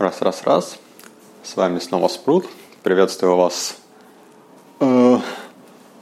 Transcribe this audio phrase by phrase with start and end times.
[0.00, 0.78] Раз, раз, раз.
[1.42, 2.46] С вами снова Спрут.
[2.82, 3.76] Приветствую вас,
[4.80, 5.18] э,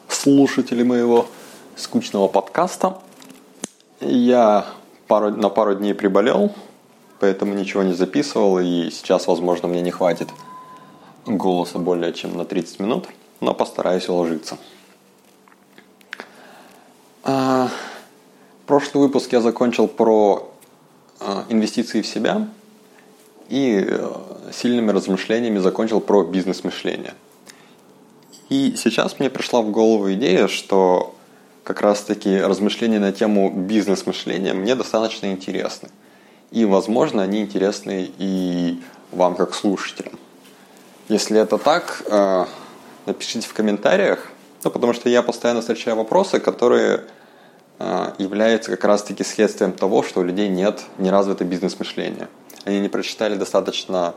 [0.06, 1.26] слушатели моего
[1.74, 3.02] скучного подкаста.
[3.98, 4.66] Я
[5.08, 6.54] пару, на пару дней приболел,
[7.18, 10.28] поэтому ничего не записывал, и сейчас, возможно, мне не хватит
[11.26, 13.08] голоса более чем на 30 минут,
[13.40, 14.58] но постараюсь уложиться.
[17.24, 17.66] Э,
[18.64, 20.48] прошлый выпуск я закончил про
[21.18, 22.46] э, инвестиции в себя–
[23.48, 24.10] и э,
[24.52, 27.14] сильными размышлениями закончил про бизнес-мышление.
[28.50, 31.14] И сейчас мне пришла в голову идея, что
[31.64, 35.88] как раз-таки размышления на тему бизнес-мышления мне достаточно интересны.
[36.50, 38.80] И, возможно, они интересны и
[39.12, 40.18] вам как слушателям.
[41.08, 42.46] Если это так, э,
[43.06, 44.30] напишите в комментариях,
[44.64, 47.04] ну, потому что я постоянно встречаю вопросы, которые
[47.78, 52.28] э, являются как раз-таки следствием того, что у людей нет неразвитого бизнес-мышления
[52.64, 54.14] они не прочитали достаточно,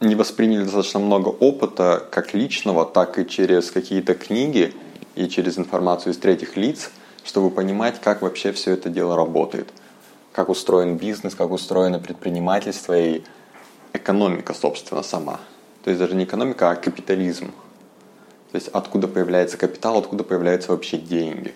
[0.00, 4.74] не восприняли достаточно много опыта, как личного, так и через какие-то книги
[5.14, 6.90] и через информацию из третьих лиц,
[7.24, 9.68] чтобы понимать, как вообще все это дело работает,
[10.32, 13.22] как устроен бизнес, как устроено предпринимательство и
[13.92, 15.40] экономика, собственно, сама.
[15.84, 17.52] То есть даже не экономика, а капитализм.
[18.50, 21.54] То есть откуда появляется капитал, откуда появляются вообще деньги.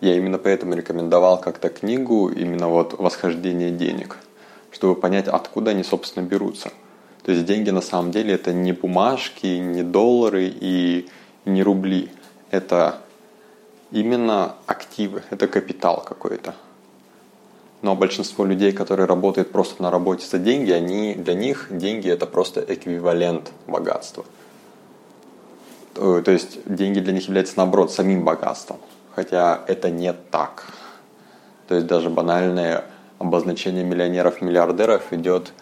[0.00, 4.16] Я именно поэтому рекомендовал как-то книгу именно вот «Восхождение денег»,
[4.78, 6.70] чтобы понять, откуда они, собственно, берутся.
[7.24, 11.08] То есть деньги на самом деле это не бумажки, не доллары и
[11.44, 12.10] не рубли.
[12.52, 13.00] Это
[13.90, 16.54] именно активы, это капитал какой-то.
[17.82, 22.26] Но большинство людей, которые работают просто на работе за деньги, они, для них деньги это
[22.26, 24.24] просто эквивалент богатства.
[25.94, 28.78] То есть деньги для них являются наоборот самим богатством.
[29.16, 30.72] Хотя это не так.
[31.66, 32.84] То есть даже банальное
[33.18, 35.52] обозначение миллионеров-миллиардеров идет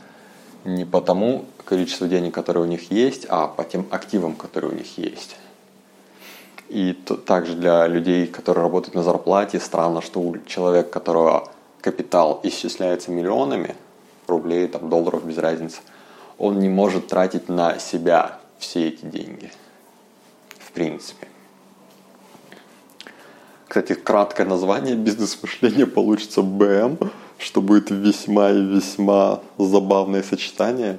[0.64, 4.74] не по тому количеству денег, которые у них есть, а по тем активам, которые у
[4.74, 5.36] них есть.
[6.68, 11.48] И то, также для людей, которые работают на зарплате, странно, что у человека, которого
[11.80, 13.76] капитал исчисляется миллионами
[14.26, 15.78] рублей, там, долларов, без разницы,
[16.38, 19.52] он не может тратить на себя все эти деньги.
[20.58, 21.28] В принципе.
[23.68, 26.98] Кстати, краткое название бизнес-мышления получится БМ
[27.38, 30.98] что будет весьма и весьма забавное сочетание.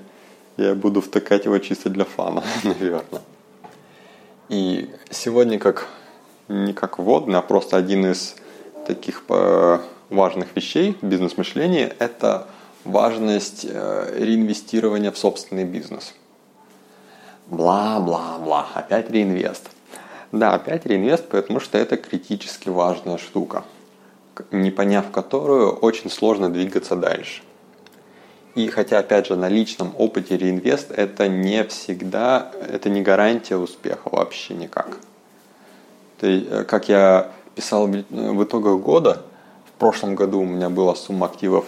[0.58, 3.22] Я буду втыкать его чисто для фана, наверное.
[4.50, 5.88] И сегодня как
[6.48, 8.36] не как вводный, а просто один из
[8.86, 12.48] таких э, важных вещей в бизнес-мышлении– это
[12.86, 16.14] важность э, реинвестирования в собственный бизнес.
[17.48, 19.70] Бла-бла-бла, опять реинвест.
[20.32, 23.66] Да, опять реинвест, потому что это критически важная штука–
[24.52, 27.42] не поняв которую, очень сложно двигаться дальше.
[28.56, 34.10] И хотя, опять же, на личном опыте реинвест это не всегда, это не гарантия успеха
[34.12, 34.98] вообще никак.
[36.22, 39.22] Э, как я писал в итогах года,
[39.68, 41.66] в прошлом году у меня была сумма активов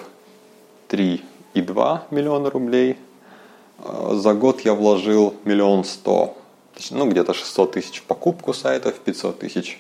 [0.90, 2.98] 3,2 миллиона рублей.
[3.84, 6.36] Э, за год я вложил миллион сто,
[6.90, 9.80] ну где-то 600 тысяч в покупку сайтов, 500 тысяч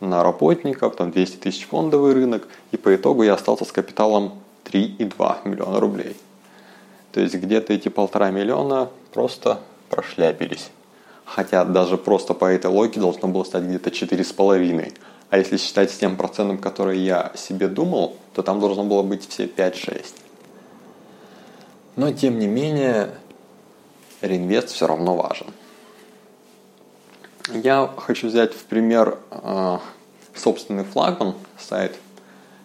[0.00, 4.34] на работников, там 200 тысяч фондовый рынок, и по итогу я остался с капиталом
[4.64, 6.16] 3,2 миллиона рублей.
[7.12, 10.70] То есть где-то эти полтора миллиона просто прошляпились.
[11.24, 14.92] Хотя даже просто по этой логике должно было стать где-то 4,5.
[15.30, 19.28] А если считать с тем процентом, который я себе думал, то там должно было быть
[19.28, 20.04] все 5-6.
[21.96, 23.10] Но тем не менее,
[24.20, 25.46] реинвест все равно важен.
[27.48, 29.78] Я хочу взять в пример э,
[30.34, 31.96] собственный флагман сайт,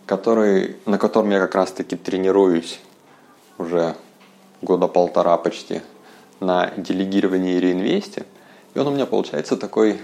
[0.08, 2.80] который, на котором я как раз таки тренируюсь
[3.59, 3.96] уже
[4.64, 5.81] года полтора почти
[6.40, 8.25] на делегировании и реинвесте.
[8.74, 10.02] И он у меня получается такой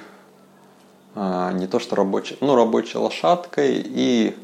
[1.16, 4.38] э, не то что рабочий, ну рабочей лошадкой и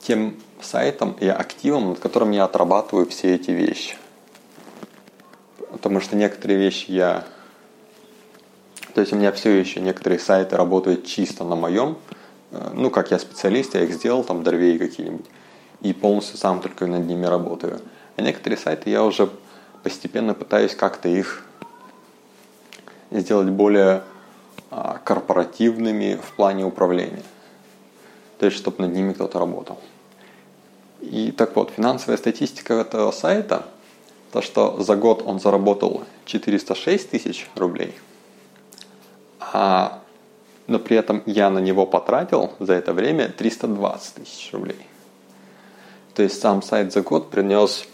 [0.00, 3.96] тем сайтом и активом, над которым я отрабатываю все эти вещи.
[5.70, 7.24] Потому что некоторые вещи я
[8.94, 11.96] то есть у меня все еще некоторые сайты работают чисто на моем,
[12.50, 15.26] э, ну, как я специалист, я их сделал, там, дорвей какие-нибудь,
[15.80, 17.80] и полностью сам только над ними работаю.
[18.16, 19.30] А некоторые сайты я уже
[19.82, 21.44] постепенно пытаюсь как-то их
[23.10, 24.02] сделать более
[24.70, 27.22] а, корпоративными в плане управления.
[28.38, 29.78] То есть, чтобы над ними кто-то работал.
[31.00, 33.66] И так вот, финансовая статистика этого сайта,
[34.32, 37.94] то, что за год он заработал 406 тысяч рублей–
[39.52, 40.02] а,
[40.66, 44.86] но при этом я на него потратил за это время 320 тысяч рублей.
[46.14, 47.86] То есть сам сайт за год принес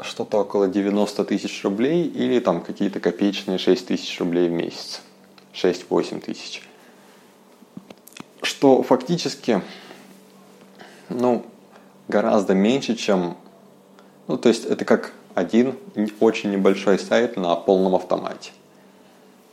[0.00, 5.02] что-то около 90 тысяч рублей или там какие-то копеечные 6 тысяч рублей в месяц.
[5.54, 6.62] 6-8 тысяч.
[8.42, 9.62] Что фактически,
[11.08, 11.44] ну,
[12.08, 13.36] гораздо меньше, чем...
[14.26, 15.76] Ну, то есть это как один
[16.20, 18.52] очень небольшой сайт на полном автомате.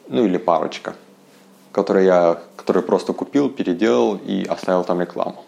[0.07, 0.95] Ну, или парочка,
[1.71, 5.43] который я который просто купил, переделал и оставил там рекламу.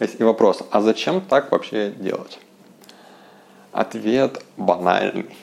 [0.00, 2.38] И вопрос, а зачем так вообще делать?
[3.72, 5.36] Ответ банальный.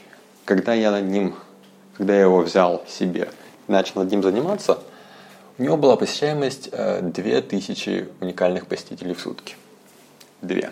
[0.46, 1.36] Когда я над ним,
[1.98, 3.30] когда я его взял себе
[3.68, 4.80] начал над ним заниматься,
[5.58, 9.56] у него была посещаемость 2000 э, уникальных посетителей в сутки.
[10.42, 10.72] Две.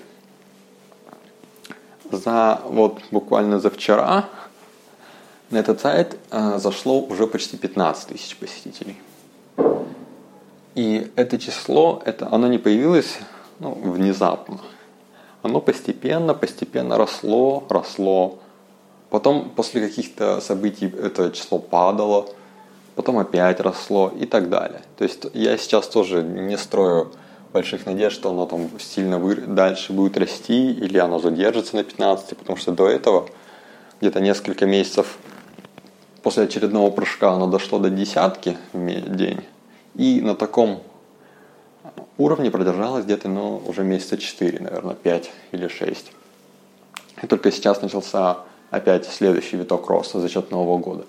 [2.12, 4.30] За вот буквально за вчера
[5.50, 8.98] на этот сайт э, зашло уже почти 15 тысяч посетителей.
[10.76, 13.18] И это число, это, оно не появилось
[13.60, 14.60] ну, внезапно
[15.42, 18.40] оно постепенно, постепенно росло, росло.
[19.10, 22.28] Потом после каких-то событий это число падало,
[22.96, 24.82] потом опять росло и так далее.
[24.98, 27.12] То есть я сейчас тоже не строю
[27.54, 29.36] больших надежд, что оно там сильно вы...
[29.36, 33.28] дальше будет расти или оно задержится на 15, потому что до этого
[34.00, 35.18] где-то несколько месяцев
[36.30, 39.42] после очередного прыжка оно дошло до десятки в день.
[39.96, 40.84] И на таком
[42.20, 46.12] уровне продержалась где-то ну, уже месяца 4, наверное, 5 или 6.
[47.24, 51.06] И только сейчас начался опять следующий виток роста за счет Нового года.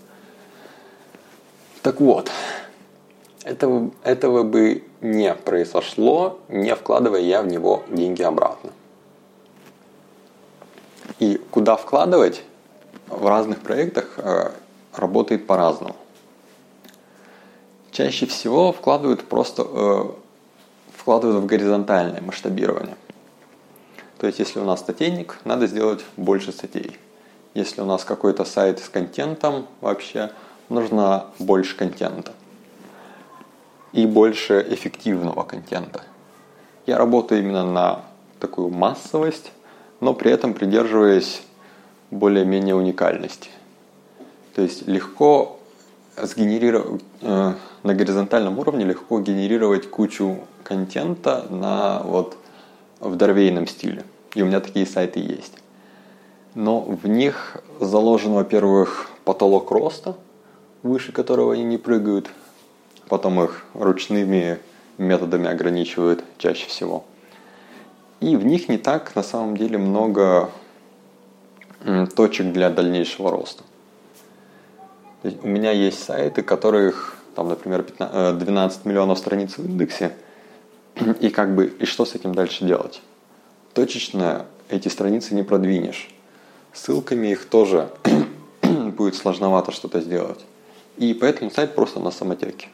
[1.82, 2.31] Так вот,
[3.44, 8.70] этого, этого бы не произошло, не вкладывая я в него деньги обратно.
[11.19, 12.43] И куда вкладывать
[13.08, 14.52] в разных проектах э,
[14.95, 15.97] работает по-разному.
[17.91, 20.05] Чаще всего вкладывают просто э,
[20.97, 22.97] вкладывают в горизонтальное масштабирование.
[24.19, 26.99] То есть, если у нас статейник, надо сделать больше статей.
[27.55, 30.31] Если у нас какой-то сайт с контентом вообще,
[30.69, 32.33] нужно больше контента.
[33.93, 36.03] И больше эффективного контента.
[36.87, 38.03] Я работаю именно на
[38.39, 39.53] такую массовость,
[40.01, 41.43] но при этом придерживаясь
[42.11, 43.51] более-менее уникальности.
[44.55, 45.58] То есть легко
[46.17, 52.37] сгенерировать, э, на горизонтальном уровне легко генерировать кучу контента на вот
[53.00, 54.05] в дорвейном стиле.
[54.35, 55.55] И у меня такие сайты есть.
[56.55, 60.17] Но в них заложен, во-первых, потолок роста,
[60.82, 62.29] выше которого они не прыгают.
[63.08, 64.58] Потом их ручными
[64.99, 67.05] методами ограничивают чаще всего.
[68.20, 70.50] И в них не так на самом деле много
[72.14, 73.64] точек для дальнейшего роста.
[75.22, 80.12] У меня есть сайты, которых там, например, 15, 12 э, миллионов страниц в индексе,
[81.20, 83.00] и как бы, и что с этим дальше делать?
[83.72, 86.11] Точечно эти страницы не продвинешь.
[86.72, 87.90] Ссылками их тоже
[88.62, 90.44] будет сложновато что-то сделать.
[90.96, 92.69] И поэтому сайт просто на самотеке.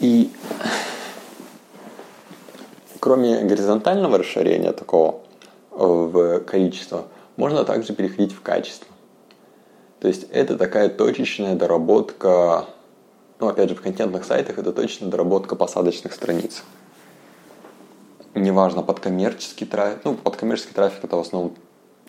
[0.00, 0.30] И
[3.00, 5.20] кроме горизонтального расширения такого
[5.72, 7.06] э, в количество,
[7.36, 8.88] можно также переходить в качество.
[10.00, 12.66] То есть это такая точечная доработка,
[13.38, 16.62] ну опять же в контентных сайтах это точная доработка посадочных страниц.
[18.34, 21.54] Неважно под коммерческий трафик, ну под коммерческий трафик это в основном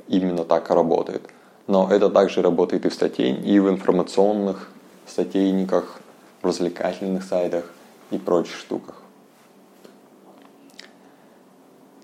[0.08, 1.24] именно так и работает.
[1.68, 4.70] Но это также работает и в статей, и в информационных
[5.06, 6.00] статейниках,
[6.42, 7.66] в развлекательных сайтах
[8.12, 9.02] и прочих штуках.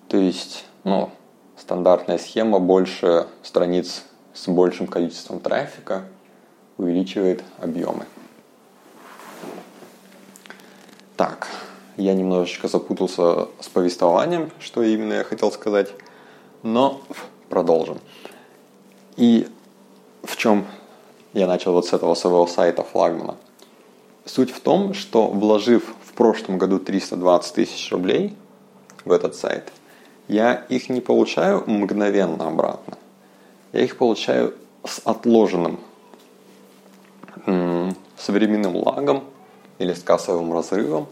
[0.08, 1.12] То есть, ну,
[1.64, 4.04] стандартная схема больше страниц
[4.34, 6.04] с большим количеством трафика
[6.78, 8.06] увеличивает объемы.
[11.16, 11.48] Так,
[11.96, 15.94] я немножечко запутался с повествованием, что именно я хотел сказать,
[16.64, 17.02] но
[17.48, 18.00] продолжим.
[19.16, 19.48] И
[20.22, 20.66] в чем
[21.32, 23.38] я начал вот с этого своего сайта флагмана?
[24.26, 28.36] Суть в том, что вложив в прошлом году 320 тысяч рублей
[29.06, 29.72] в этот сайт,
[30.28, 32.98] я их не получаю мгновенно обратно
[33.74, 34.54] я их получаю
[34.86, 35.80] с отложенным
[37.46, 39.24] с временным лагом
[39.80, 41.08] или с кассовым разрывом,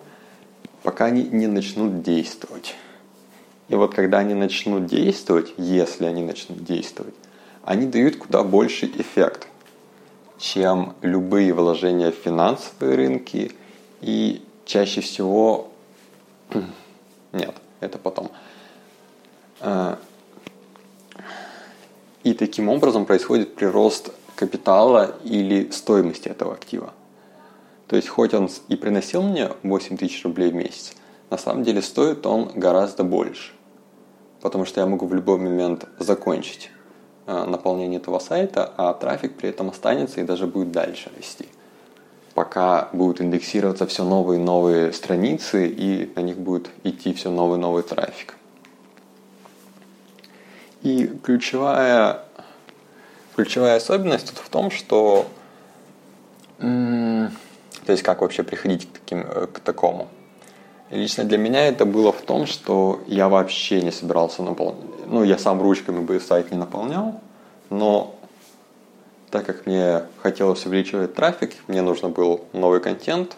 [0.83, 2.75] пока они не начнут действовать.
[3.67, 7.15] И вот когда они начнут действовать, если они начнут действовать,
[7.63, 9.47] они дают куда больше эффект,
[10.37, 13.51] чем любые вложения в финансовые рынки
[14.01, 15.69] и чаще всего...
[17.33, 18.31] Нет, это потом.
[19.61, 19.95] Э,
[22.23, 26.93] и таким образом происходит прирост капитала или стоимости этого актива.
[27.87, 30.93] То есть хоть он и приносил мне 8 тысяч рублей в месяц,
[31.29, 33.53] на самом деле стоит он гораздо больше.
[34.41, 36.71] потому что я могу в любой момент закончить
[37.27, 41.47] э, наполнение этого сайта, а трафик при этом останется и даже будет дальше расти.
[42.33, 47.59] Пока будут индексироваться все новые и новые страницы, и на них будет идти все новый
[47.59, 48.35] и новый трафик.
[50.83, 52.21] И ключевая,
[53.35, 55.27] ключевая особенность тут в том, что
[56.59, 60.07] то есть как вообще приходить к, таким, э, к такому.
[60.91, 65.07] лично для меня это было в том, что я вообще не собирался наполнять.
[65.07, 67.19] Ну, я сам ручками бы сайт не наполнял,
[67.69, 68.15] но
[69.31, 73.35] так как мне хотелось увеличивать трафик, мне нужно был новый контент,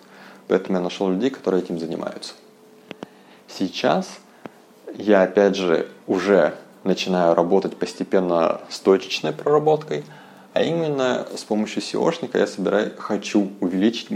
[0.47, 2.33] поэтому я нашел людей, которые этим занимаются.
[3.47, 4.07] Сейчас
[4.95, 10.03] я опять же уже начинаю работать постепенно с точечной проработкой,
[10.53, 14.09] а именно с помощью SEOшника я собираю, хочу увеличить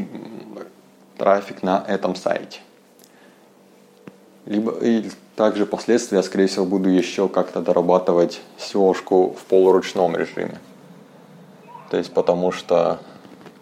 [1.18, 2.60] трафик на этом сайте.
[4.46, 10.60] Либо и также впоследствии я, скорее всего, буду еще как-то дорабатывать SEOшку в полуручном режиме.
[11.90, 13.00] То есть потому что,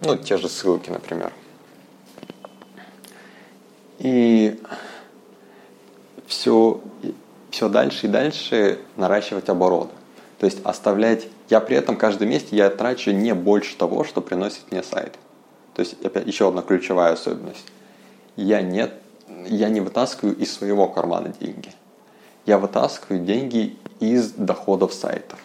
[0.02, 1.32] ну, те же ссылки, например.
[4.00, 4.60] И
[6.28, 6.82] все
[7.56, 9.94] все дальше и дальше наращивать обороты.
[10.40, 11.30] То есть оставлять...
[11.48, 15.18] Я при этом каждый месяц я трачу не больше того, что приносит мне сайт.
[15.74, 17.66] То есть опять еще одна ключевая особенность.
[18.36, 18.90] Я не,
[19.46, 21.72] я не вытаскиваю из своего кармана деньги.
[22.46, 25.40] Я вытаскиваю деньги из доходов сайтов.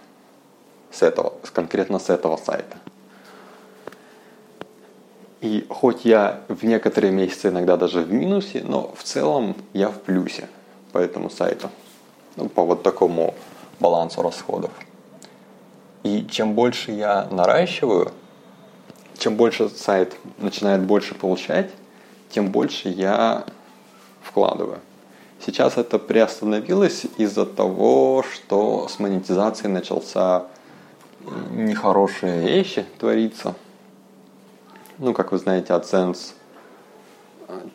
[0.90, 2.76] С этого, конкретно с этого сайта.
[5.40, 10.00] И хоть я в некоторые месяцы иногда даже в минусе, но в целом я в
[10.00, 10.48] плюсе
[10.90, 11.70] по этому сайту
[12.48, 13.34] по вот такому
[13.78, 14.70] балансу расходов.
[16.02, 18.12] И чем больше я наращиваю,
[19.18, 21.70] чем больше сайт начинает больше получать,
[22.30, 23.44] тем больше я
[24.22, 24.78] вкладываю.
[25.44, 30.44] Сейчас это приостановилось из-за того, что с монетизацией начался
[31.50, 33.54] нехорошие вещи твориться.
[34.98, 36.34] Ну, как вы знаете, AdSense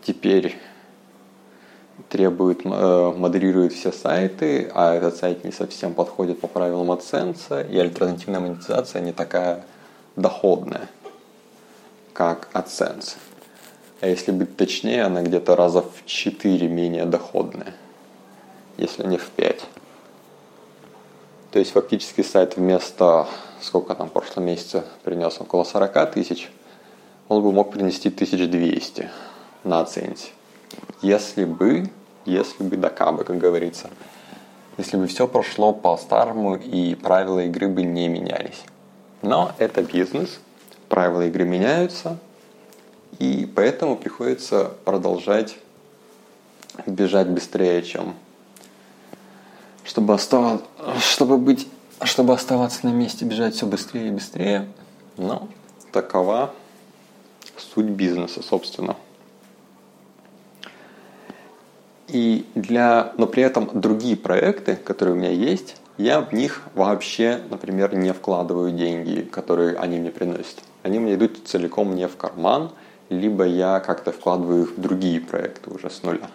[0.04, 0.58] теперь
[2.10, 7.80] требует, э, модерирует все сайты, а этот сайт не совсем подходит по правилам AdSense, и
[7.80, 9.64] альтернативная монетизация не такая
[10.16, 10.90] доходная,
[12.14, 13.16] как AdSense.
[14.02, 17.74] А если быть точнее, она где-то раза в 4 менее доходная,
[18.78, 19.62] если не в 5.
[21.52, 23.28] То есть фактически сайт вместо,
[23.62, 26.52] сколько там в прошлом месяце принес, около 40 тысяч,
[27.30, 29.10] он бы мог принести 1200
[29.64, 30.32] на AdSense
[31.02, 31.90] если бы,
[32.26, 33.90] если бы да кабы, как говорится.
[34.78, 38.62] Если бы все прошло по-старому и правила игры бы не менялись.
[39.22, 40.40] Но это бизнес,
[40.90, 42.18] правила игры меняются,
[43.20, 45.58] и поэтому приходится продолжать
[46.86, 48.16] бежать быстрее, чем
[49.86, 50.62] чтобы, остав...
[51.00, 51.68] чтобы быть
[52.04, 54.68] чтобы оставаться на месте, бежать все быстрее и быстрее.
[55.18, 55.48] Но
[55.92, 56.54] такова
[57.58, 58.98] суть бизнеса, собственно.
[62.08, 67.42] И для, но при этом другие проекты, которые у меня есть, я в них вообще,
[67.50, 70.62] например, не вкладываю деньги, которые они мне приносят.
[70.84, 72.72] Они мне идут целиком не в карман,
[73.10, 76.30] либо я как-то вкладываю их в другие проекты уже с нуля.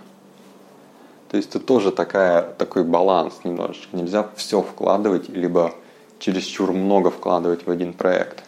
[1.31, 3.97] То есть это тоже такая, такой баланс немножечко.
[3.97, 5.75] Нельзя все вкладывать, либо
[6.19, 8.43] чересчур много вкладывать в один проект.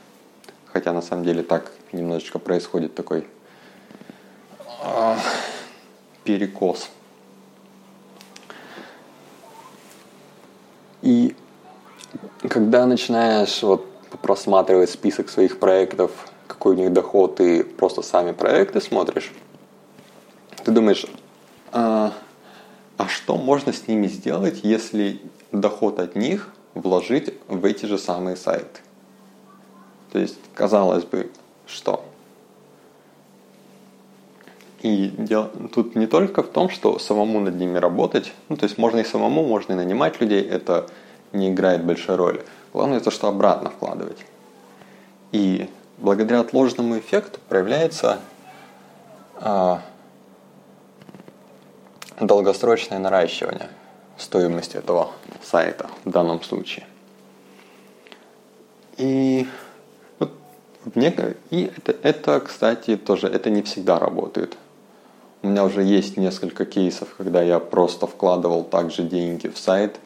[0.73, 3.26] Хотя на самом деле так немножечко происходит такой
[4.83, 5.17] э,
[6.25, 6.91] перекос.
[11.02, 11.35] И
[12.49, 13.87] когда начинаешь вот
[14.23, 16.11] просматривать список своих проектов,
[16.47, 19.32] какой у них доход, и просто сами проекты смотришь,
[20.64, 21.06] ты думаешь,
[21.73, 22.12] а,
[22.97, 28.37] а что можно с ними сделать, если доход от них вложить в эти же самые
[28.37, 28.80] сайты?
[30.12, 31.30] То есть, казалось бы,
[31.66, 32.04] что?
[34.83, 38.79] И дело, тут не только в том, что самому над ними работать, ну, то есть
[38.79, 40.87] можно и самому, можно и нанимать людей, это
[41.33, 42.45] не играет большой роли.
[42.73, 44.19] Главное это, что обратно вкладывать.
[45.31, 48.19] И благодаря отложенному эффекту проявляется
[49.37, 49.83] а,
[52.21, 53.69] долгосрочное наращивание
[54.19, 55.11] стоимости этого
[55.43, 56.87] сайта в данном случае.
[58.97, 59.47] И,
[60.19, 60.33] вот,
[60.97, 64.57] и это, это, кстати, тоже это не всегда работает.
[65.43, 69.99] У меня уже есть несколько кейсов, когда я просто вкладывал также деньги в сайт,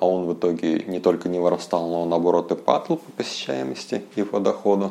[0.00, 4.24] а он в итоге не только не вырастал, но наоборот и падал по посещаемости и
[4.24, 4.90] по доходу.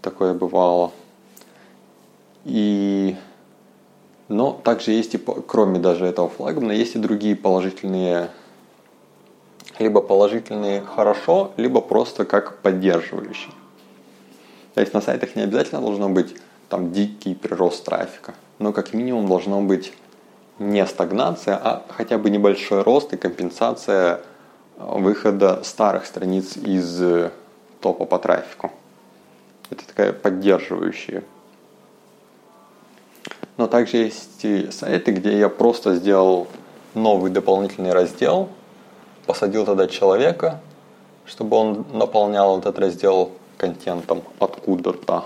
[0.00, 0.92] Такое бывало.
[2.44, 3.16] И
[4.28, 8.30] Но также есть и, кроме даже этого флагмана, есть и другие положительные,
[9.78, 13.52] либо положительные хорошо, либо просто как поддерживающие.
[14.74, 16.36] То есть на сайтах не обязательно должно быть
[16.68, 19.92] там дикий прирост трафика, но как минимум должно быть
[20.58, 24.20] не стагнация, а хотя бы небольшой рост и компенсация
[24.76, 27.30] выхода старых страниц из э,
[27.80, 28.72] топа по трафику.
[29.70, 31.24] Это такая поддерживающая.
[33.56, 36.46] Но также есть и сайты, где я просто сделал
[36.94, 38.50] новый дополнительный раздел,
[39.26, 40.60] посадил тогда человека,
[41.24, 45.24] чтобы он наполнял этот раздел контентом откуда-то.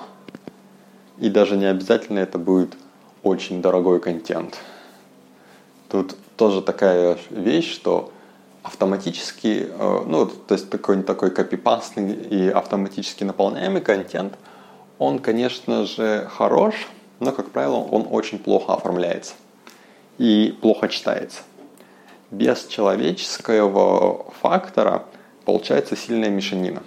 [1.21, 2.75] И даже не обязательно это будет
[3.23, 4.59] очень дорогой контент.
[5.91, 8.13] Тут тоже такая вещь, что
[8.63, 14.35] автоматически, э, ну, то есть такой, такой копипастный и автоматически наполняемый контент,
[14.99, 16.75] он, конечно же, хорош,
[17.21, 19.35] но, как правило, он очень плохо оформляется
[20.19, 21.41] и плохо читается.
[22.31, 25.05] Без человеческого фактора
[25.45, 26.83] получается сильная мешанина.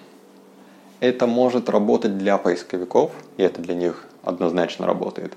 [1.03, 5.33] Это может работать для поисковиков, и это для них однозначно работает.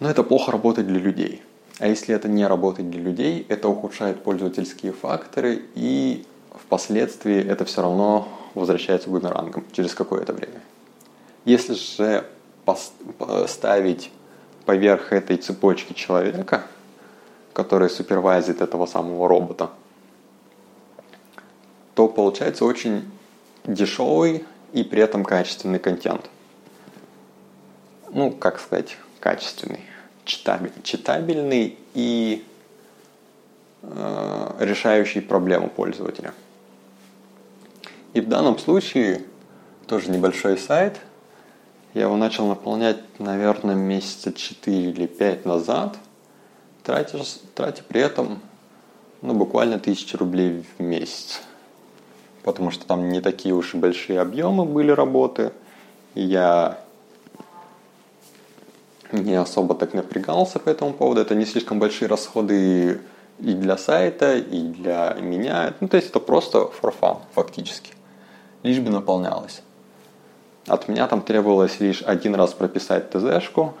[0.00, 1.42] Но это плохо работает для людей–
[1.80, 7.80] а если это не работает для людей, это ухудшает пользовательские факторы, и впоследствии это все
[7.80, 10.60] равно возвращается бумерангом через какое-то время.
[11.46, 12.26] Если же
[12.66, 14.12] поставить
[14.66, 16.64] поверх этой цепочки человека,
[17.54, 19.70] который супервайзит этого самого робота,
[21.94, 23.10] то получается очень
[23.74, 26.28] дешевый и при этом качественный контент.
[28.12, 29.80] Ну, как сказать, качественный
[30.24, 32.44] читабельный и
[33.82, 36.32] э, решающий проблему пользователя.
[38.12, 39.24] И в данном случае
[39.86, 41.00] тоже небольшой сайт.
[41.94, 45.96] Я его начал наполнять, наверное, месяца 4 или 5 назад,
[46.84, 47.18] тратя,
[47.54, 48.40] тратя при этом
[49.22, 51.40] ну, буквально 1000 рублей в месяц.
[52.42, 55.52] Потому что там не такие уж и большие объемы были работы.
[56.14, 56.78] Я
[59.12, 61.20] не особо так напрягался по этому поводу.
[61.20, 63.00] Это не слишком большие расходы
[63.38, 65.74] и для сайта, и для меня.
[65.80, 67.92] Ну, то есть это просто fun, фактически.
[68.62, 69.62] Лишь бы наполнялось.
[70.66, 73.74] От меня там требовалось лишь один раз прописать ТЗшку,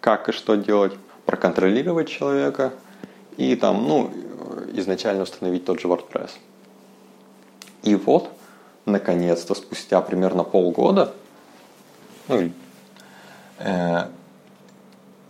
[0.00, 0.92] как и что делать,
[1.24, 2.72] проконтролировать человека
[3.36, 4.10] и там, ну,
[4.74, 6.30] изначально установить тот же WordPress.
[7.86, 8.28] И вот,
[8.84, 11.14] наконец-то, спустя примерно полгода,
[12.26, 12.50] ну,
[13.58, 14.08] э,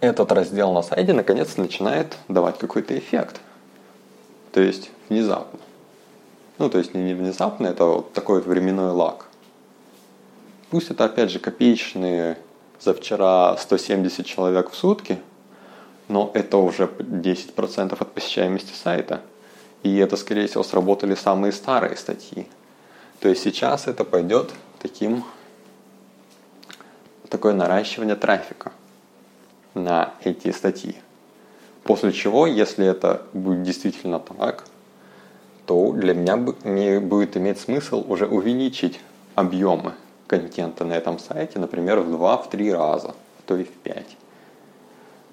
[0.01, 3.42] этот раздел на сайте наконец начинает давать какой-то эффект.
[4.53, 5.61] То есть внезапно.
[6.57, 9.27] Ну, то есть не внезапно, это вот такой временной лаг.
[10.71, 12.38] Пусть это опять же копеечные
[12.81, 15.19] за вчера 170 человек в сутки,
[16.09, 19.21] но это уже 10% от посещаемости сайта.
[19.87, 22.49] И это, скорее всего, сработали самые старые статьи.
[23.20, 25.22] То есть сейчас это пойдет таким
[27.29, 28.72] такое наращивание трафика
[29.75, 30.96] на эти статьи.
[31.85, 34.64] После чего, если это будет действительно так,
[35.66, 38.99] то для меня будет иметь смысл уже увеличить
[39.37, 39.94] объемы
[40.27, 44.16] контента на этом сайте, например, в 2-3 раза, а то и в 5.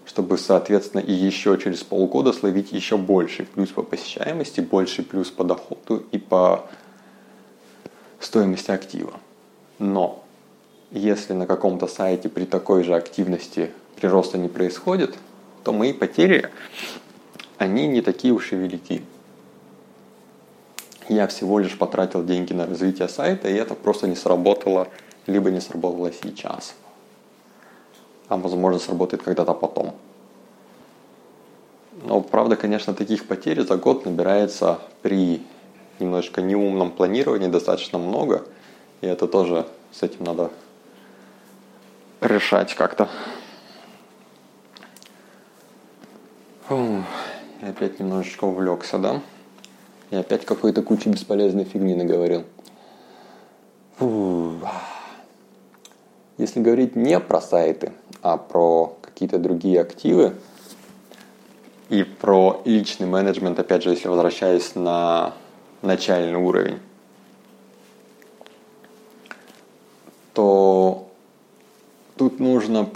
[0.05, 5.43] Чтобы, соответственно, и еще через полгода словить еще больший плюс по посещаемости, больший плюс по
[5.43, 6.65] доходу и по
[8.19, 9.13] стоимости актива.
[9.79, 10.23] Но
[10.91, 15.15] если на каком-то сайте при такой же активности прироста не происходит,
[15.63, 16.49] то мои потери,
[17.57, 19.03] они не такие уж и велики.
[21.09, 24.87] Я всего лишь потратил деньги на развитие сайта, и это просто не сработало,
[25.27, 26.75] либо не сработало сейчас.
[28.33, 29.93] А возможно сработает когда-то потом.
[32.01, 35.45] Но правда, конечно, таких потерь за год набирается при
[35.99, 38.43] немножко неумном планировании достаточно много.
[39.01, 40.49] И это тоже с этим надо
[42.21, 43.07] решать как-то.
[46.71, 47.03] Я
[47.61, 49.21] опять немножечко увлекся, да?
[50.09, 52.45] И опять какой-то кучу бесполезной фигни наговорил.
[53.97, 54.57] Фу.
[56.43, 60.33] Если говорить не про сайты, а про какие-то другие активы
[61.87, 65.35] и про личный менеджмент, опять же, если возвращаясь на
[65.81, 66.79] начальный уровень,
[70.33, 71.07] то
[72.17, 72.89] тут нужно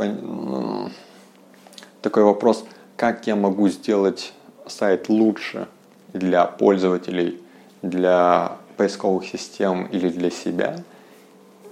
[2.02, 2.66] такой вопрос–
[2.98, 4.34] как я могу сделать
[4.66, 5.70] сайт лучше
[6.12, 7.40] для пользователей,
[7.82, 10.84] для поисковых систем или для себя,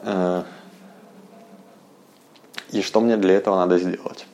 [0.04, 0.44] э,
[2.76, 4.28] и что мне для этого надо сделать.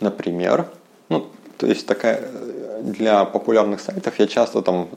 [0.00, 0.66] Например,
[1.10, 1.26] ну,
[1.58, 2.22] то есть такая
[2.82, 4.88] для популярных сайтов я часто там,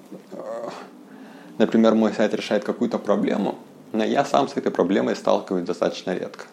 [1.58, 3.56] например, мой сайт решает какую-то проблему,
[3.92, 6.46] но я сам с этой проблемой сталкиваюсь достаточно редко.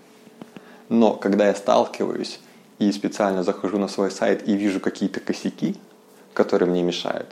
[0.88, 2.40] Но когда я сталкиваюсь
[2.80, 5.76] и специально захожу на свой сайт и вижу какие-то косяки,
[6.34, 7.28] которые мне мешают,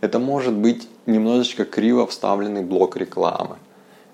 [0.00, 3.56] это может быть немножечко криво вставленный блок рекламы.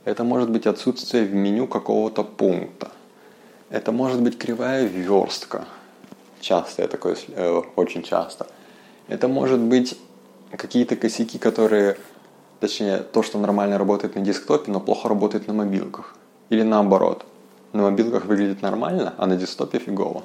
[0.04, 2.88] Это может быть отсутствие в меню какого-то пункта.
[3.70, 5.66] Это может быть кривая верстка.
[6.40, 8.46] Часто я такое, э, очень часто.
[9.08, 9.98] Это может быть
[10.56, 11.98] какие-то косяки, которые,
[12.60, 16.16] точнее, то, что нормально работает на десктопе, но плохо работает на мобилках.
[16.48, 17.26] Или наоборот.
[17.72, 20.22] На мобилках выглядит нормально, а на десктопе фигово.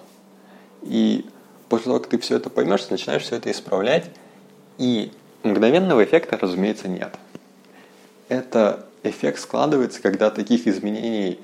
[0.81, 1.25] И
[1.67, 4.09] после того, как ты все это поймешь, ты начинаешь все это исправлять,
[4.77, 5.11] и
[5.43, 7.13] мгновенного эффекта, разумеется, нет.
[8.29, 11.39] Это эффект складывается, когда таких изменений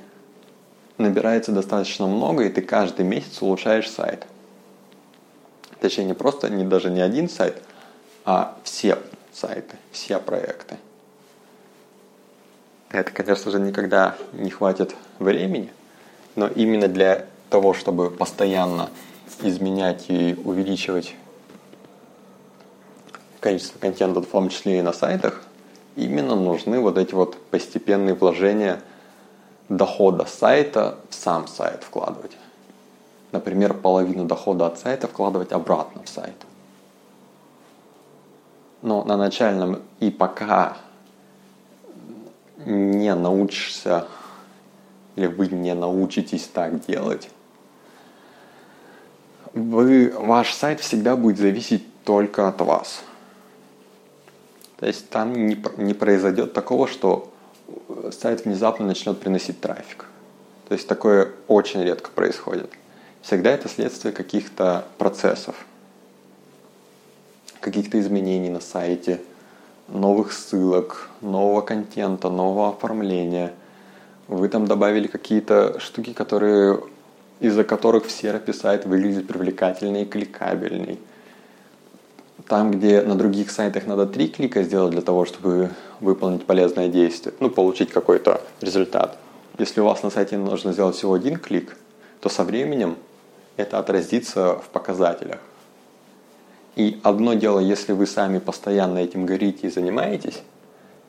[0.99, 4.27] набирается достаточно много, и ты каждый месяц улучшаешь сайт.
[5.79, 7.61] Точнее, не просто, не даже не один сайт,
[8.25, 8.97] а все
[9.33, 10.77] сайты, все проекты.
[12.91, 15.71] Это, конечно же, никогда не хватит времени,
[16.35, 18.89] но именно для того, чтобы постоянно
[19.41, 21.15] изменять и увеличивать
[23.39, 25.41] количество контента, в том числе и на сайтах,
[25.95, 28.81] именно нужны вот эти вот постепенные вложения
[29.69, 32.35] дохода сайта в сам сайт вкладывать.
[33.31, 36.35] Например, половину дохода от сайта вкладывать обратно в сайт.
[38.81, 40.77] Но на начальном и пока
[42.65, 44.07] не научишься
[45.15, 47.29] или вы не научитесь так делать,
[49.53, 53.03] вы, ваш сайт всегда будет зависеть только от вас.
[54.77, 57.28] То есть там не, не произойдет такого, что
[58.11, 60.05] сайт внезапно начнет приносить трафик.
[60.67, 62.69] То есть такое очень редко происходит.
[63.21, 65.65] Всегда это следствие каких-то процессов,
[67.59, 69.21] каких-то изменений на сайте,
[69.87, 73.53] новых ссылок, нового контента, нового оформления.
[74.27, 76.79] Вы там добавили какие-то штуки, которые
[77.39, 80.99] из-за которых в серопе сайт выглядит привлекательней и кликабельней.
[82.47, 85.69] Там, где на других сайтах надо три клика сделать для того, чтобы
[85.99, 89.17] выполнить полезное действие, ну, получить какой-то результат.
[89.57, 91.75] Если у вас на сайте нужно сделать всего один клик,
[92.21, 92.97] то со временем
[93.57, 95.39] это отразится в показателях.
[96.75, 100.41] И одно дело, если вы сами постоянно этим горите и занимаетесь,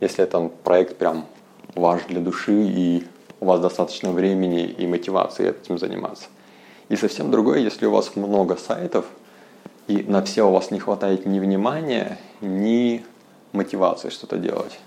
[0.00, 1.26] если это проект прям
[1.74, 3.04] ваш для души и
[3.38, 6.26] у вас достаточно времени и мотивации этим заниматься.
[6.88, 9.06] И совсем другое, если у вас много сайтов,
[9.86, 13.04] и на все у вас не хватает ни внимания, ни
[13.52, 14.78] мотивации что-то делать.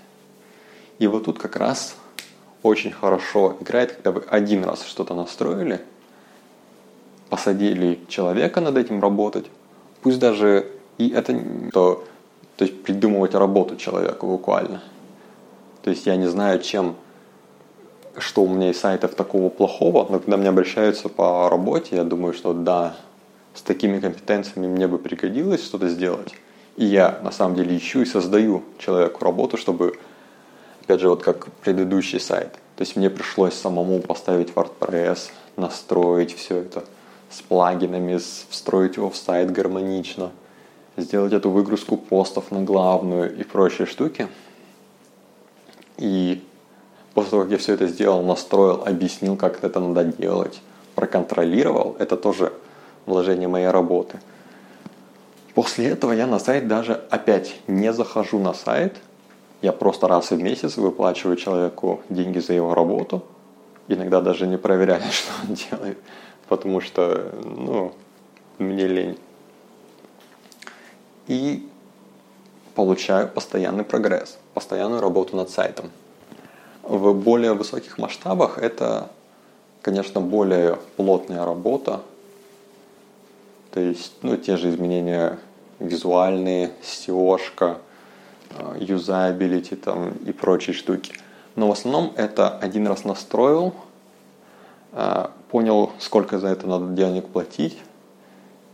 [0.98, 1.96] И вот тут как раз
[2.62, 5.80] очень хорошо играет, когда вы один раз что-то настроили,
[7.28, 9.46] посадили человека над этим работать,
[10.02, 11.38] пусть даже и это
[11.72, 12.04] то,
[12.56, 14.82] то есть придумывать работу человеку буквально.
[15.82, 16.96] То есть я не знаю, чем
[18.16, 22.32] что у меня из сайтов такого плохого, но когда мне обращаются по работе, я думаю,
[22.32, 22.96] что да,
[23.54, 26.34] с такими компетенциями мне бы пригодилось что-то сделать.
[26.76, 29.98] И я на самом деле ищу и создаю человеку работу, чтобы,
[30.82, 32.52] опять же, вот как предыдущий сайт.
[32.76, 36.84] То есть мне пришлось самому поставить WordPress, настроить все это
[37.30, 40.32] с плагинами, встроить его в сайт гармонично,
[40.96, 44.28] сделать эту выгрузку постов на главную и прочие штуки.
[45.96, 46.42] И
[47.14, 50.60] После того, как я все это сделал, настроил, объяснил, как это надо делать,
[50.96, 52.52] проконтролировал, это тоже
[53.06, 54.18] вложение моей работы.
[55.54, 58.96] После этого я на сайт даже опять не захожу на сайт,
[59.62, 63.22] я просто раз в месяц выплачиваю человеку деньги за его работу,
[63.88, 65.98] иногда даже не проверяя, что он делает,
[66.48, 67.92] потому что, ну,
[68.58, 69.18] мне лень.
[71.28, 71.66] И
[72.74, 75.90] получаю постоянный прогресс, постоянную работу над сайтом.
[76.82, 79.08] В более высоких масштабах это,
[79.80, 82.02] конечно, более плотная работа.
[83.74, 85.36] То есть, ну, те же изменения
[85.80, 87.78] визуальные, SEO-шка,
[88.50, 91.12] э, юзабилити там и прочие штуки.
[91.56, 93.74] Но в основном это один раз настроил,
[94.92, 97.76] э, понял, сколько за это надо денег платить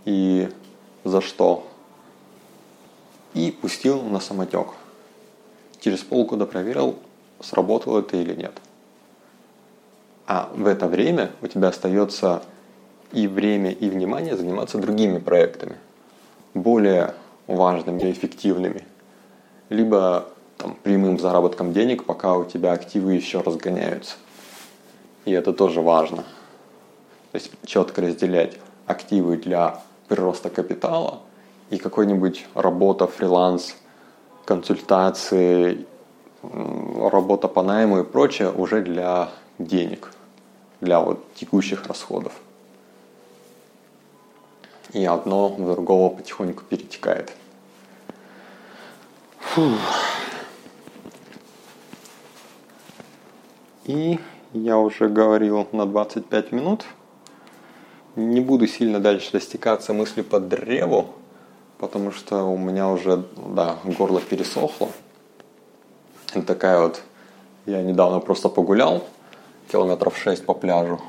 [0.04, 0.50] и
[1.04, 1.66] за что.
[3.32, 4.66] И пустил на самотек.
[5.80, 6.98] Через полгода проверил,
[7.40, 8.52] сработало это или нет.
[10.26, 12.42] А в это время у тебя остается
[13.12, 15.76] и время, и внимание заниматься другими проектами,
[16.54, 17.14] более
[17.46, 18.84] важными и эффективными,
[19.68, 24.16] либо там, прямым заработком денег, пока у тебя активы еще разгоняются.
[25.24, 26.24] И это тоже важно.
[27.32, 31.20] То есть четко разделять активы для прироста капитала
[31.70, 33.76] и какой-нибудь работа, фриланс,
[34.44, 35.86] консультации,
[36.42, 40.12] работа по найму и прочее уже для денег,
[40.80, 42.32] для вот текущих расходов.
[44.92, 47.32] И одно в другого потихоньку перетекает.
[49.38, 49.78] Фух.
[53.84, 54.18] И
[54.52, 56.84] я уже говорил на 25 минут.
[58.16, 61.14] Не буду сильно дальше растекаться мысли по древу,
[61.78, 64.88] потому что у меня уже, да, горло пересохло.
[66.32, 67.02] Это такая вот,
[67.66, 69.04] я недавно просто погулял,
[69.70, 71.00] километров 6 по пляжу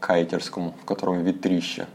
[0.00, 1.86] кайтерскому, в котором ветрище.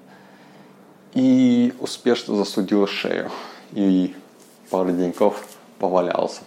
[1.13, 3.31] И успешно засудил шею.
[3.73, 4.15] И
[4.69, 5.43] пару деньков
[5.79, 6.41] повалялся.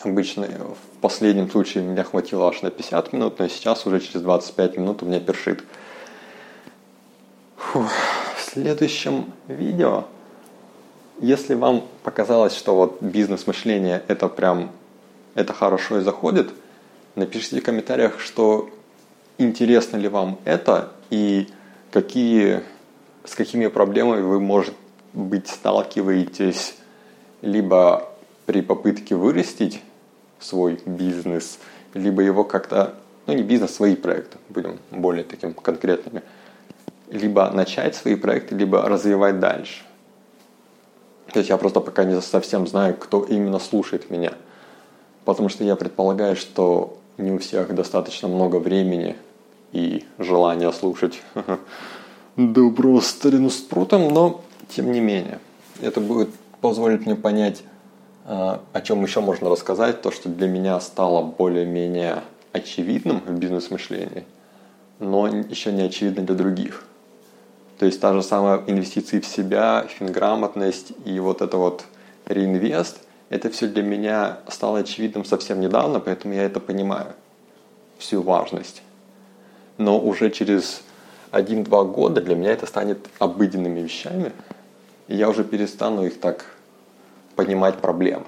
[0.00, 4.76] Обычно в последнем случае меня хватило аж на 50 минут, но сейчас уже через 25
[4.76, 5.62] минут у меня першит.
[7.56, 7.88] Фух.
[8.36, 10.04] В следующем видео,
[11.20, 14.72] если вам показалось, что вот бизнес-мышление это прям,
[15.34, 16.50] это хорошо и заходит,
[17.14, 18.68] напишите в комментариях, что
[19.38, 21.48] интересно ли вам это и
[21.92, 22.62] какие,
[23.24, 24.74] с какими проблемами вы, может
[25.12, 26.74] быть, сталкиваетесь
[27.42, 28.08] либо
[28.46, 29.82] при попытке вырастить
[30.40, 31.58] свой бизнес,
[31.94, 32.94] либо его как-то,
[33.26, 36.22] ну не бизнес, свои проекты, будем более таким конкретными,
[37.10, 39.84] либо начать свои проекты, либо развивать дальше.
[41.32, 44.32] То есть я просто пока не совсем знаю, кто именно слушает меня.
[45.24, 49.16] Потому что я предполагаю, что не у всех достаточно много времени
[49.72, 51.22] и желания слушать
[52.36, 55.38] доброго старину с прутом, но тем не менее.
[55.80, 56.30] Это будет
[56.60, 57.62] позволить мне понять,
[58.24, 64.24] а, о чем еще можно рассказать, то, что для меня стало более-менее очевидным в бизнес-мышлении,
[64.98, 66.84] но еще не очевидно для других.
[67.78, 71.84] То есть та же самая инвестиции в себя, финграмотность и вот это вот
[72.26, 77.14] реинвест, это все для меня стало очевидным совсем недавно, поэтому я это понимаю,
[77.98, 78.82] всю важность.
[79.78, 80.82] Но уже через
[81.30, 84.32] один-два года для меня это станет обыденными вещами,
[85.08, 86.44] и я уже перестану их так
[87.36, 88.26] понимать проблемы.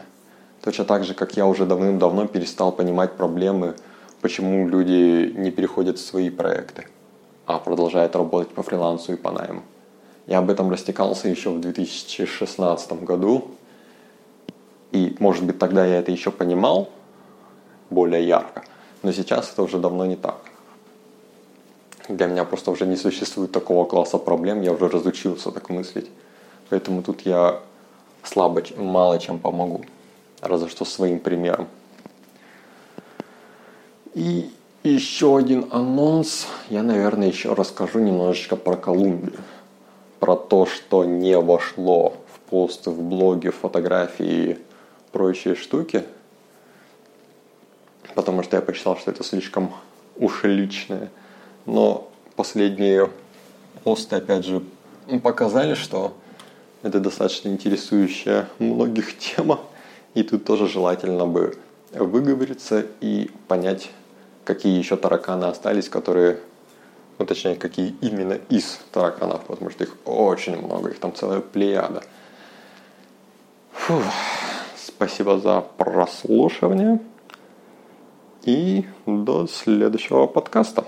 [0.62, 3.74] Точно так же, как я уже давным-давно перестал понимать проблемы,
[4.22, 6.86] почему люди не переходят в свои проекты,
[7.44, 9.62] а продолжают работать по фрилансу и по найму.
[10.26, 13.48] Я об этом растекался еще в 2016 году,
[14.92, 16.88] и, может быть, тогда я это еще понимал
[17.90, 18.64] более ярко,
[19.02, 20.53] но сейчас это уже давно не так.
[22.08, 26.10] Для меня просто уже не существует такого класса проблем, я уже разучился так мыслить.
[26.68, 27.60] Поэтому тут я
[28.22, 29.84] слабо, мало чем помогу.
[30.40, 31.68] Разве что своим примером.
[34.14, 34.50] И
[34.82, 36.46] еще один анонс.
[36.68, 39.40] Я, наверное, еще расскажу немножечко про Колумбию.
[40.20, 44.58] Про то, что не вошло в посты в блоге, фотографии и
[45.10, 46.04] прочие штуки.
[48.14, 49.72] Потому что я посчитал, что это слишком
[50.16, 51.10] уж личное.
[51.66, 53.10] Но последние
[53.84, 54.62] посты, опять же,
[55.22, 56.14] показали, что
[56.82, 59.60] это достаточно интересующая многих тема,
[60.14, 61.56] и тут тоже желательно бы
[61.92, 63.90] выговориться и понять,
[64.44, 66.40] какие еще тараканы остались, которые,
[67.18, 72.02] ну точнее, какие именно из тараканов, потому что их очень много, их там целая плеяда.
[73.72, 74.02] Фух.
[74.76, 77.00] Спасибо за прослушивание
[78.44, 80.84] и до следующего подкаста.